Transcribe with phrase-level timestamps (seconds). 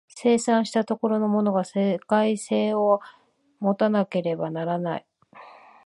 [0.15, 3.01] 生産した所のものが世界性を
[3.61, 5.05] 有たなければならない。